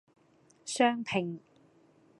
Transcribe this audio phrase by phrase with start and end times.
[0.65, 1.39] 雙拼